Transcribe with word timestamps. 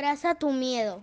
Abraza 0.00 0.34
tu 0.34 0.50
miedo. 0.50 1.02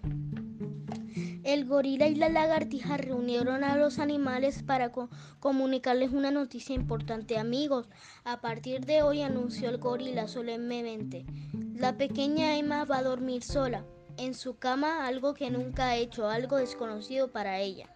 El 1.43 1.65
gorila 1.67 2.07
y 2.07 2.15
la 2.15 2.29
lagartija 2.29 2.97
reunieron 2.97 3.63
a 3.63 3.77
los 3.77 3.99
animales 3.99 4.63
para 4.63 4.91
comunicarles 5.39 6.13
una 6.13 6.31
noticia 6.31 6.73
importante. 6.73 7.37
Amigos, 7.37 7.87
a 8.23 8.41
partir 8.41 8.87
de 8.87 9.03
hoy 9.03 9.21
anunció 9.21 9.69
el 9.69 9.77
gorila 9.77 10.27
solemnemente, 10.27 11.27
la 11.75 11.95
pequeña 11.95 12.57
Emma 12.57 12.85
va 12.85 12.97
a 12.97 13.03
dormir 13.03 13.43
sola, 13.43 13.85
en 14.17 14.33
su 14.33 14.57
cama, 14.57 15.05
algo 15.05 15.35
que 15.35 15.51
nunca 15.51 15.89
ha 15.89 15.95
hecho, 15.95 16.27
algo 16.27 16.57
desconocido 16.57 17.31
para 17.31 17.59
ella. 17.59 17.93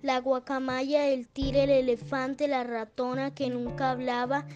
La 0.00 0.20
guacamaya, 0.20 1.06
el 1.08 1.28
tigre, 1.28 1.64
el 1.64 1.70
elefante, 1.70 2.48
la 2.48 2.64
ratona 2.64 3.34
que 3.34 3.50
nunca 3.50 3.90
hablaba, 3.90 4.46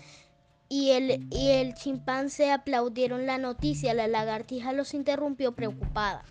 y 0.72 0.92
el, 0.92 1.26
y 1.30 1.50
el 1.50 1.74
chimpancé 1.74 2.50
aplaudieron 2.50 3.26
la 3.26 3.36
noticia. 3.36 3.92
La 3.92 4.08
lagartija 4.08 4.72
los 4.72 4.94
interrumpió 4.94 5.52
preocupada. 5.52 6.24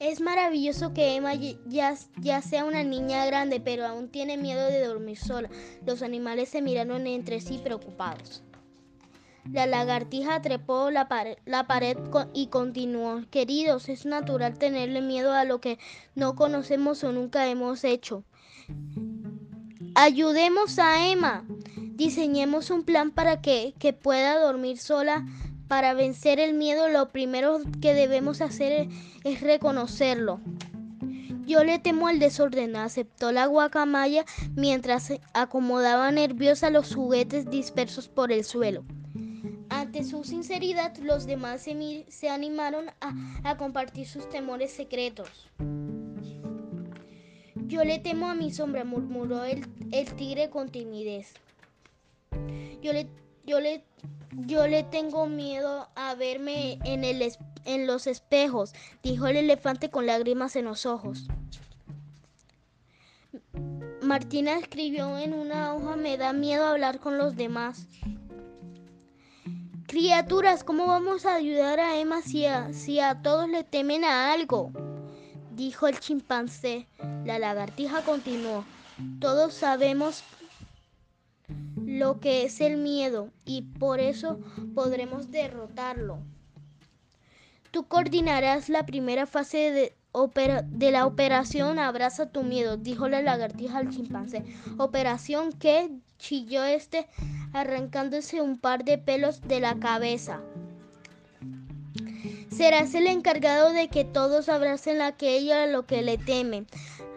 Es 0.00 0.20
maravilloso 0.20 0.92
que 0.92 1.14
Emma 1.14 1.34
ya, 1.34 1.94
ya, 2.16 2.42
sea 2.42 2.64
una 2.64 2.82
niña 2.82 3.24
grande, 3.26 3.60
pero 3.60 3.86
aún 3.86 4.08
tiene 4.08 4.36
miedo 4.36 4.66
de 4.66 4.84
dormir 4.84 5.18
sola. 5.18 5.48
Los 5.86 6.02
animales 6.02 6.48
se 6.48 6.62
miraron 6.62 7.06
entre 7.06 7.40
sí 7.40 7.60
preocupados. 7.62 8.42
La 9.52 9.66
lagartija 9.66 10.42
trepó 10.42 10.90
la 10.90 11.06
pared, 11.06 11.38
la 11.44 11.68
pared 11.68 11.96
y 12.34 12.48
continuó. 12.48 13.22
Queridos, 13.30 13.88
es 13.88 14.04
natural 14.04 14.58
tenerle 14.58 15.00
miedo 15.00 15.32
a 15.32 15.44
lo 15.44 15.60
que 15.60 15.78
no 16.16 16.34
conocemos 16.34 17.04
o 17.04 17.12
nunca 17.12 17.46
hemos 17.46 17.84
hecho. 17.84 18.24
Ayudemos 19.94 20.78
a 20.80 21.08
Emma. 21.08 21.44
Diseñemos 21.98 22.70
un 22.70 22.84
plan 22.84 23.10
para 23.10 23.40
que, 23.42 23.74
pueda 24.00 24.38
dormir 24.38 24.78
sola. 24.78 25.26
Para 25.66 25.94
vencer 25.94 26.38
el 26.38 26.54
miedo, 26.54 26.88
lo 26.88 27.08
primero 27.08 27.58
que 27.82 27.92
debemos 27.92 28.40
hacer 28.40 28.88
es, 29.24 29.40
reconocerlo. 29.40 30.40
Yo 31.44 31.64
le 31.64 31.80
temo 31.80 32.06
al 32.06 32.20
desorden, 32.20 32.76
aceptó 32.76 33.32
la 33.32 33.46
guacamaya 33.46 34.24
mientras 34.54 35.12
acomodaba 35.34 36.12
nerviosa 36.12 36.70
los 36.70 36.94
juguetes 36.94 37.50
dispersos 37.50 38.06
por 38.08 38.30
el 38.30 38.44
suelo. 38.44 38.84
Ante 39.68 40.04
su 40.04 40.22
sinceridad, 40.22 40.96
los 40.98 41.26
demás 41.26 41.66
se, 42.08 42.28
animaron 42.30 42.86
a 43.00 43.56
compartir 43.56 44.06
sus 44.06 44.28
temores 44.28 44.70
secretos. 44.70 45.50
Yo 47.66 47.84
le 47.84 47.98
temo 47.98 48.28
a 48.28 48.34
mi 48.34 48.52
sombra, 48.52 48.84
murmuró 48.84 49.42
el, 49.44 49.66
tigre 50.16 50.48
con 50.48 50.70
timidez. 50.70 51.34
Yo 52.82 52.92
le, 52.92 53.08
yo, 53.44 53.60
le, 53.60 53.84
yo 54.32 54.66
le 54.66 54.82
tengo 54.84 55.26
miedo 55.26 55.88
a 55.94 56.14
verme 56.14 56.78
en, 56.84 57.04
el, 57.04 57.32
en 57.64 57.86
los 57.86 58.06
espejos, 58.06 58.72
dijo 59.02 59.26
el 59.26 59.36
elefante 59.36 59.90
con 59.90 60.06
lágrimas 60.06 60.56
en 60.56 60.66
los 60.66 60.86
ojos. 60.86 61.28
Martina 64.02 64.58
escribió 64.58 65.18
en 65.18 65.34
una 65.34 65.74
hoja, 65.74 65.96
me 65.96 66.16
da 66.16 66.32
miedo 66.32 66.66
hablar 66.66 67.00
con 67.00 67.18
los 67.18 67.36
demás. 67.36 67.86
Criaturas, 69.86 70.64
¿cómo 70.64 70.86
vamos 70.86 71.26
a 71.26 71.34
ayudar 71.34 71.80
a 71.80 71.98
Emma 71.98 72.22
si 72.22 72.44
si 72.72 73.00
a 73.00 73.22
todos 73.22 73.48
le 73.48 73.64
temen 73.64 74.04
a 74.04 74.32
algo? 74.32 74.70
dijo 75.58 75.88
el 75.88 75.98
chimpancé. 75.98 76.86
La 77.24 77.38
lagartija 77.38 78.02
continuó. 78.02 78.64
Todos 79.20 79.54
sabemos 79.54 80.22
lo 81.98 82.20
que 82.20 82.44
es 82.44 82.60
el 82.60 82.76
miedo 82.76 83.30
y 83.44 83.62
por 83.62 84.00
eso 84.00 84.38
podremos 84.74 85.30
derrotarlo. 85.30 86.18
Tú 87.70 87.86
coordinarás 87.86 88.68
la 88.68 88.86
primera 88.86 89.26
fase 89.26 89.70
de, 89.70 89.94
de, 90.64 90.90
la 90.90 91.06
operación 91.06 91.78
Abraza 91.78 92.30
tu 92.30 92.42
miedo, 92.42 92.76
dijo 92.76 93.08
la 93.08 93.20
lagartija 93.20 93.78
al 93.78 93.90
chimpancé. 93.90 94.42
Operación 94.78 95.52
que 95.52 95.90
chilló 96.18 96.64
este 96.64 97.06
arrancándose 97.52 98.40
un 98.40 98.58
par 98.58 98.84
de 98.84 98.98
pelos 98.98 99.42
de 99.42 99.60
la 99.60 99.78
cabeza. 99.78 100.40
Serás 102.50 102.94
el 102.94 103.06
encargado 103.06 103.72
de 103.72 103.88
que 103.88 104.04
todos 104.04 104.48
abracen 104.48 105.02
aquello 105.02 105.54
a 105.54 105.66
lo 105.66 105.86
que 105.86 106.02
le 106.02 106.18
temen. 106.18 106.66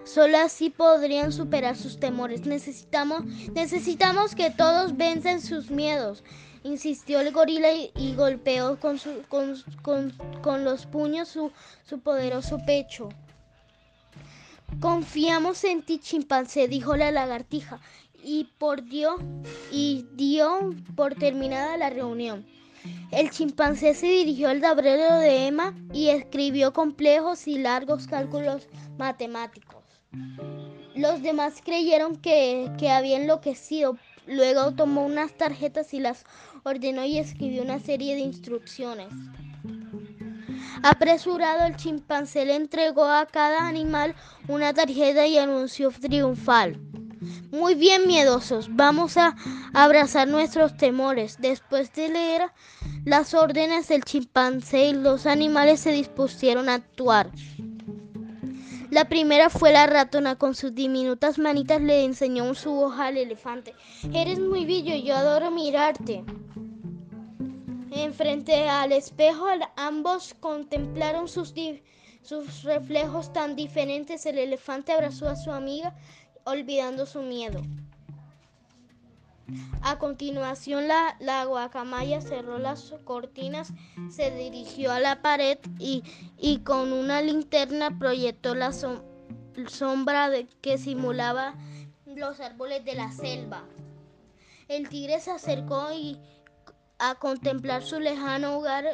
Solo 0.04 0.40
así 0.40 0.70
podrían 0.70 1.32
superar 1.32 1.76
sus 1.76 2.00
temores. 2.00 2.46
Necesitamos, 2.46 3.26
necesitamos 3.54 4.36
que 4.36 4.50
todos 4.50 4.98
vencen 4.98 5.42
sus 5.42 5.70
miedos, 5.70 6.24
insistió 6.64 7.20
el 7.20 7.32
gorila 7.32 7.70
y, 7.72 8.16
golpeó 8.16 8.80
con, 8.80 9.00
con, 10.42 10.64
los 10.64 10.86
puños 10.88 11.28
su, 11.28 11.52
su 11.84 12.00
poderoso 12.00 12.60
pecho. 12.66 13.10
Confiamos 14.80 15.64
en 15.64 15.84
ti, 15.84 16.00
chimpancé, 16.00 16.68
dijo 16.68 16.96
la 16.96 17.12
lagartija, 17.12 17.80
y 18.24 18.46
por 18.58 18.84
Dios, 18.84 19.16
y 19.72 20.08
dio 20.14 20.74
por 20.96 21.16
terminada 21.16 21.78
la 21.78 21.90
reunión. 21.90 22.46
El 23.12 23.30
chimpancé 23.30 23.94
se 23.94 24.08
dirigió 24.08 24.50
al 24.50 24.62
tablero 24.62 25.18
de 25.18 25.48
Emma 25.48 25.76
y 25.94 26.08
escribió 26.08 26.74
complejos 26.74 27.48
y 27.48 27.60
largos 27.60 28.08
cálculos 28.08 28.68
matemáticos. 28.98 29.71
Los 30.96 31.22
demás 31.22 31.62
creyeron 31.64 32.18
que, 32.18 32.70
había 32.92 33.18
enloquecido. 33.18 33.98
Luego 34.28 34.74
tomó 34.74 35.06
unas 35.06 35.34
tarjetas 35.34 35.94
y 35.94 36.00
las 36.00 36.26
ordenó 36.64 37.06
y 37.06 37.18
escribió 37.18 37.64
una 37.64 37.80
serie 37.80 38.16
de 38.16 38.22
instrucciones. 38.22 39.08
Apresurado, 40.84 41.66
el 41.66 41.76
chimpancé 41.76 42.46
le 42.46 42.56
entregó 42.56 43.06
a 43.06 43.26
cada 43.26 43.68
animal 43.68 44.16
una 44.48 44.74
tarjeta 44.74 45.26
y 45.28 45.38
anunció 45.38 45.92
triunfal. 45.92 46.78
Muy 47.52 47.76
bien, 47.76 48.08
miedosos, 48.08 48.68
vamos 48.76 49.18
a 49.18 49.36
abrazar 49.74 50.28
nuestros 50.28 50.76
temores. 50.76 51.38
Después 51.40 51.94
de 51.94 52.10
leer 52.10 52.52
las 53.06 53.34
órdenes 53.34 53.88
del 53.88 54.04
chimpancé 54.04 54.94
los 54.94 55.26
animales 55.26 55.80
se 55.80 55.92
dispusieron 55.92 56.68
a 56.68 56.76
actuar. 56.76 57.32
La 58.92 59.06
primera 59.06 59.50
fue 59.50 59.72
la 59.72 59.88
ratona, 59.88 60.38
con 60.38 60.54
sus 60.54 60.76
diminutas 60.76 61.40
manitas 61.40 61.82
le 61.82 62.04
enseñó 62.04 62.54
su 62.54 62.78
hoja 62.78 63.06
al 63.06 63.16
elefante. 63.16 63.74
Eres 64.14 64.38
muy 64.38 64.66
bello, 64.66 64.94
yo 64.96 65.16
adoro 65.16 65.50
mirarte. 65.50 66.26
Enfrente 67.90 68.68
al 68.68 68.92
espejo, 68.92 69.46
ambos 69.78 70.36
contemplaron 70.42 71.30
sus 71.30 71.54
reflejos 72.64 73.32
tan 73.32 73.56
diferentes. 73.56 74.26
El 74.26 74.38
elefante 74.38 74.92
abrazó 74.92 75.30
a 75.30 75.38
su 75.38 75.54
amiga 75.54 75.96
olvidando 76.44 77.06
su 77.06 77.22
miedo. 77.22 77.62
A 79.82 79.98
continuación, 79.98 80.88
la, 80.88 81.46
guacamaya 81.46 82.22
cerró 82.22 82.58
las 82.58 82.94
cortinas, 83.04 83.74
se 84.10 84.32
dirigió 84.32 84.92
a 84.92 85.00
la 85.00 85.22
pared 85.22 85.58
y, 85.80 86.04
con 86.64 86.94
una 86.94 87.22
linterna 87.22 87.98
proyectó 87.98 88.56
la 88.56 88.72
sombra 88.72 90.30
que 90.62 90.78
simulaba 90.78 91.56
los 92.06 92.40
árboles 92.40 92.86
de 92.86 92.96
la 92.96 93.12
selva. 93.12 93.64
El 94.68 94.90
tigre 94.90 95.20
se 95.20 95.32
acercó 95.32 95.92
y 95.94 96.18
a 97.00 97.16
contemplar 97.16 97.84
su 97.84 98.00
lejano 98.00 98.58
hogar, 98.58 98.86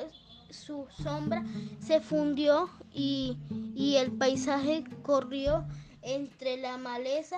su 0.49 0.87
sombra 1.03 1.43
se 1.79 1.99
fundió 1.99 2.69
y, 2.93 3.37
y 3.75 3.97
el 3.97 4.11
paisaje 4.11 4.83
corrió 5.03 5.67
entre 6.01 6.57
la 6.57 6.77
maleza 6.77 7.37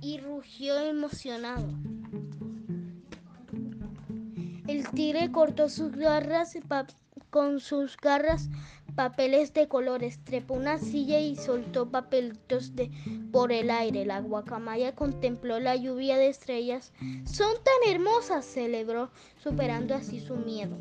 y 0.00 0.18
rugió 0.18 0.78
emocionado. 0.78 1.66
Tigre 4.98 5.30
cortó 5.30 5.68
sus 5.68 5.92
garras 5.92 6.58
con 7.30 7.60
sus 7.60 7.96
garras 7.98 8.48
papeles 8.96 9.54
de 9.54 9.68
colores, 9.68 10.18
trepó 10.24 10.54
una 10.54 10.76
silla 10.78 11.20
y 11.20 11.36
soltó 11.36 11.88
papelitos 11.88 12.74
de, 12.74 12.90
por 13.30 13.52
el 13.52 13.70
aire. 13.70 14.04
La 14.04 14.18
guacamaya 14.18 14.96
contempló 14.96 15.60
la 15.60 15.76
lluvia 15.76 16.16
de 16.16 16.26
estrellas. 16.26 16.92
Son 17.24 17.54
tan 17.62 17.94
hermosas, 17.94 18.44
celebró, 18.44 19.12
superando 19.40 19.94
así 19.94 20.18
su 20.18 20.34
miedo. 20.34 20.76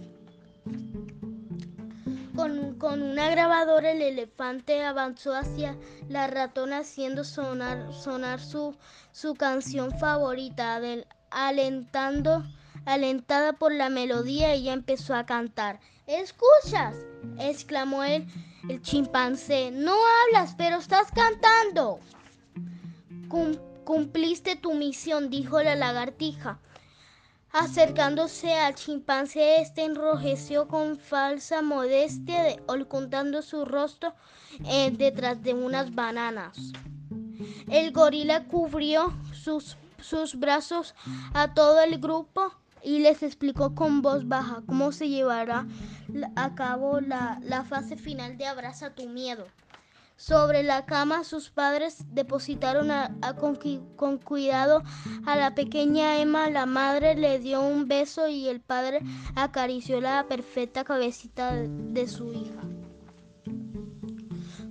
Con, 2.36 3.04
una 3.04 3.30
grabadora 3.30 3.92
el 3.92 4.02
elefante 4.02 4.84
avanzó 4.84 5.36
hacia 5.36 5.78
la 6.10 6.25
ratona 6.25 6.80
haciendo 6.80 7.24
sonar, 7.24 7.94
sonar 7.94 8.40
su, 8.40 8.75
su 9.12 9.36
canción 9.36 9.92
favorita, 10.00 10.81
alentando, 11.30 12.44
alentada 12.85 13.53
por 13.53 13.74
la 13.74 13.89
melodía, 13.89 14.53
ella 14.53 14.74
empezó 14.74 15.15
a 15.15 15.25
cantar. 15.25 15.79
¿Escuchas? 16.07 16.95
exclamó 17.39 18.03
el, 18.03 18.25
el 18.69 18.81
chimpancé. 18.81 19.71
No 19.71 19.94
hablas, 19.94 20.56
pero 20.57 20.77
estás 20.77 21.12
cantando. 21.12 22.00
cumpliste 23.83 24.56
tu 24.56 24.74
misión, 24.74 25.29
dijo 25.29 25.62
la 25.62 25.75
lagartija. 25.75 26.59
Acercándose 27.51 28.53
al 28.53 28.75
chimpancé, 28.75 29.62
este 29.62 29.83
enrojeció 29.83 30.68
con 30.68 30.97
falsa 30.97 31.62
modestia, 31.62 32.57
ocultando 32.68 33.41
su 33.41 33.65
rostro 33.65 34.13
eh, 34.65 34.91
detrás 34.91 35.41
de 35.41 35.53
unas 35.53 35.95
bananas. 35.95 36.57
El 37.69 37.91
gorila 37.91 38.45
cubrió 38.45 39.13
sus, 39.33 39.77
sus 40.00 40.38
brazos 40.38 40.94
a 41.33 41.53
todo 41.53 41.81
el 41.81 42.00
grupo 42.00 42.53
y 42.83 43.00
les 43.00 43.24
explicó 43.24 43.75
con 43.75 44.01
voz 44.01 44.27
baja 44.27 44.63
cómo 44.65 44.91
se 44.91 45.09
llevará 45.09 45.65
a 46.35 46.56
cabo 46.56 47.00
la, 47.01 47.39
la 47.44 47.63
fase 47.63 47.97
final 47.97 48.38
de 48.38 48.47
Abraza 48.47 48.95
tu 48.95 49.07
miedo. 49.07 49.47
Sobre 50.18 50.63
la 50.63 50.83
cama 50.88 51.24
sus 51.24 51.51
padres 51.51 52.03
depositaron 52.12 52.89
con, 53.95 54.18
cuidado 54.18 54.81
a 55.27 55.35
la 55.35 55.53
pequeña 55.53 56.19
Emma. 56.19 56.50
La 56.50 56.65
madre 56.65 57.13
le 57.13 57.38
dio 57.38 57.62
un 57.62 57.88
beso 57.88 58.27
y 58.27 58.47
el 58.47 58.59
padre 58.59 59.01
acarició 59.35 60.01
la 60.01 60.25
perfecta 60.27 60.83
cabecita 60.83 61.53
de, 61.53 62.07
su 62.07 62.33
hija. 62.33 62.62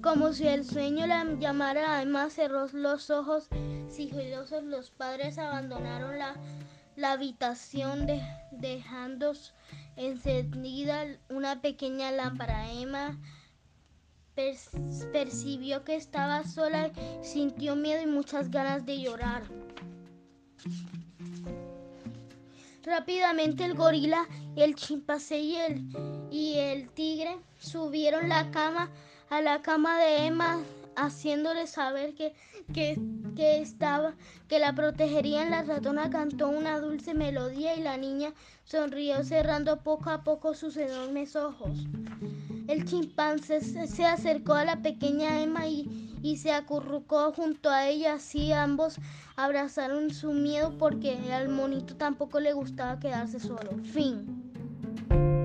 Como 0.02 0.32
si 0.32 0.48
el 0.48 0.64
sueño 0.64 1.06
la 1.06 1.24
llamara, 1.38 2.02
Emma 2.02 2.28
cerró 2.28 2.66
los 2.72 3.10
ojos 3.10 3.48
sigilosos. 3.88 4.64
Los 4.64 4.90
padres 4.90 5.38
abandonaron 5.38 6.18
la, 6.18 6.34
la 6.96 7.12
habitación 7.12 8.06
dejando 8.50 9.34
encendida 9.96 11.04
una 11.28 11.60
pequeña 11.60 12.10
lámpara. 12.10 12.72
Emma 12.72 13.18
percibió 15.12 15.84
que 15.84 15.96
estaba 15.96 16.44
sola, 16.44 16.90
sintió 17.22 17.76
miedo 17.76 18.02
y 18.02 18.06
muchas 18.06 18.50
ganas 18.50 18.84
de 18.84 19.00
llorar. 19.00 19.44
Rápidamente 22.82 23.64
el 23.64 23.74
gorila, 23.74 24.28
el 24.54 24.74
chimpancé 24.74 25.40
y 25.40 25.56
el, 25.56 26.28
y 26.30 26.58
el 26.58 26.88
tigre 26.90 27.36
subieron 27.58 28.28
la 28.28 28.50
cama 28.50 28.90
a 29.28 29.40
la 29.40 29.60
cama 29.60 29.98
de 29.98 30.26
Emma, 30.26 30.60
haciéndole 30.96 31.66
saber 31.66 32.14
que, 32.14 32.34
que, 32.72 32.98
que, 33.36 33.60
estaba, 33.60 34.14
que 34.48 34.58
la 34.58 34.74
protegerían. 34.74 35.50
La 35.50 35.62
ratona 35.62 36.10
cantó 36.10 36.48
una 36.48 36.80
dulce 36.80 37.14
melodía 37.14 37.76
y 37.76 37.82
la 37.82 37.96
niña 37.96 38.32
sonrió 38.64 39.22
cerrando 39.22 39.82
poco 39.82 40.10
a 40.10 40.24
poco 40.24 40.54
sus 40.54 40.76
enormes 40.76 41.36
ojos. 41.36 41.86
El 42.66 42.84
chimpancé 42.84 43.60
se 43.60 44.04
acercó 44.04 44.54
a 44.54 44.64
la 44.64 44.82
pequeña 44.82 45.40
Emma 45.40 45.68
y, 45.68 46.18
y, 46.22 46.38
se 46.38 46.50
acurrucó 46.50 47.32
junto 47.32 47.70
a 47.70 47.86
ella. 47.86 48.14
Así 48.14 48.52
ambos 48.52 48.96
abrazaron 49.36 50.12
su 50.12 50.32
miedo 50.32 50.76
porque 50.76 51.16
al 51.32 51.48
monito 51.48 51.94
tampoco 51.96 52.40
le 52.40 52.52
gustaba 52.54 52.98
quedarse 52.98 53.38
solo. 53.38 53.70
Fin. 53.84 55.35